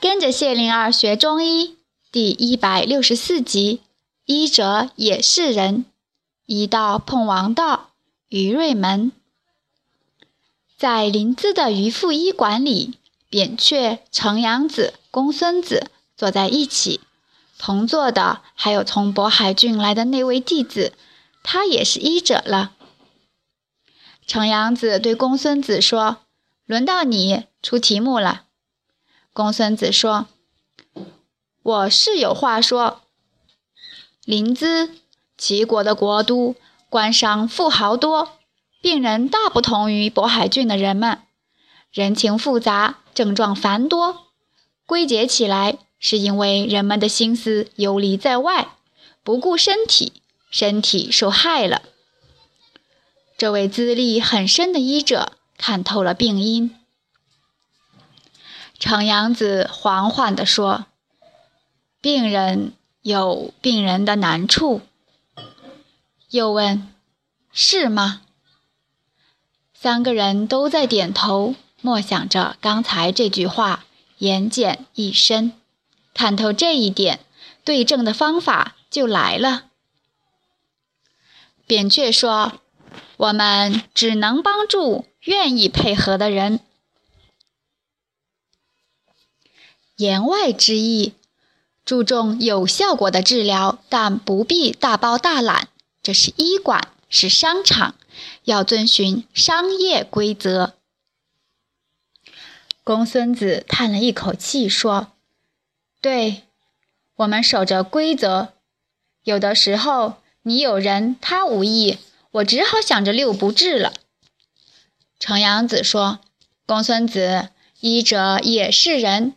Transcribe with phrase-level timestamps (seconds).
[0.00, 1.76] 跟着谢灵儿学中医
[2.12, 3.80] 第一百六十四集，
[4.26, 5.86] 医者也是人。
[6.46, 7.90] 医道碰王道，
[8.28, 9.10] 于瑞门。
[10.76, 12.94] 在临淄的渔父医馆里，
[13.28, 17.00] 扁鹊、程阳子、公孙子坐在一起，
[17.58, 20.92] 同坐的还有从渤海郡来的那位弟子，
[21.42, 22.70] 他也是医者了。
[24.28, 26.18] 程阳子对公孙子说
[26.66, 28.44] ：“轮到你出题目了。”
[29.38, 30.26] 公孙子说
[31.62, 33.02] ：“我是有话说。
[34.24, 34.90] 临淄，
[35.36, 36.56] 齐国的国都，
[36.90, 38.32] 官商富豪多，
[38.82, 41.20] 病人大不同于渤海郡的人们，
[41.92, 44.26] 人情复杂，症状繁多。
[44.84, 48.72] 归结起来，是因为人们的心思游离在外，
[49.22, 50.14] 不顾身体，
[50.50, 51.82] 身体受害了。
[53.36, 56.74] 这位资历很深的医者看透了病因。”
[58.78, 60.86] 程阳子缓缓地说
[62.00, 64.82] ：“病人有病人的难处。”
[66.30, 66.92] 又问
[67.52, 68.22] ：“是吗？”
[69.74, 73.84] 三个人都在点头，默想着刚才这句话，
[74.18, 75.52] 言简意深。
[76.14, 77.20] 看透这一点，
[77.64, 79.64] 对症的方法就来了。
[81.66, 82.60] 扁鹊说
[83.18, 86.60] ：“我们只能帮助愿意配合的人。”
[89.98, 91.14] 言外之意，
[91.84, 95.66] 注重有效果的治疗，但不必大包大揽。
[96.04, 97.96] 这是医馆，是商场，
[98.44, 100.74] 要遵循商业规则。
[102.84, 105.08] 公孙子叹了一口气说
[106.00, 106.44] ：“对，
[107.16, 108.52] 我们守着规则。
[109.24, 111.98] 有的时候，你有人，他无意，
[112.30, 113.92] 我只好想着六不治了。”
[115.18, 116.20] 程阳子说
[116.64, 117.48] ：“公孙子，
[117.80, 119.34] 医者也是人。”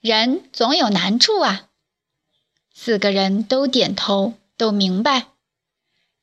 [0.00, 1.68] 人总有难处啊！
[2.72, 5.28] 四个人都点头，都明白，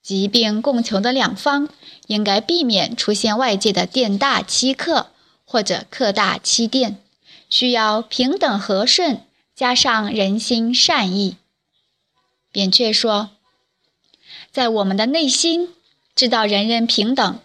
[0.01, 1.67] 疾病共求的两方
[2.07, 5.07] 应该避免出现外界的店大欺客
[5.43, 7.01] 或者客大欺店，
[7.49, 9.25] 需要平等和顺，
[9.55, 11.37] 加上人心善意。
[12.51, 13.31] 扁鹊说，
[14.51, 15.73] 在我们的内心
[16.15, 17.39] 知道人人平等，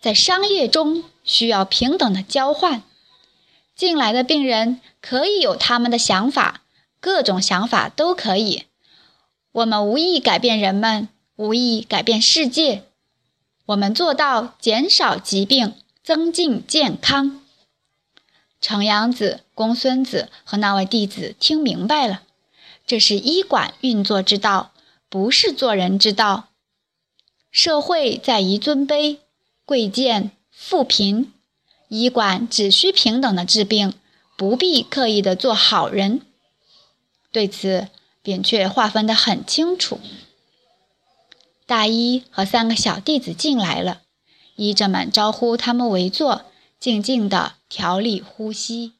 [0.00, 2.82] 在商业中需要平等的交换。
[3.76, 6.62] 进来的病人可以有他们的想法，
[6.98, 8.64] 各种想法都可以。
[9.52, 12.84] 我们无意改变人们，无意改变世界。
[13.66, 17.42] 我们做到减少疾病，增进健康。
[18.60, 22.22] 程阳子、公孙子和那位弟子听明白了，
[22.86, 24.72] 这是医馆运作之道，
[25.10, 26.48] 不是做人之道。
[27.50, 29.18] 社会在于尊卑、
[29.66, 31.32] 贵贱、富贫。
[31.88, 33.94] 医馆只需平等的治病，
[34.36, 36.22] 不必刻意的做好人。
[37.30, 37.88] 对此，
[38.22, 40.00] 扁鹊划分的很清楚。
[41.64, 44.02] 大医和三个小弟子进来了，
[44.56, 46.42] 医者们招呼他们围坐，
[46.80, 48.95] 静静的调理呼吸。